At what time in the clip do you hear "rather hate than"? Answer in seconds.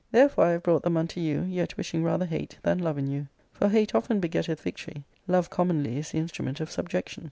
2.03-2.79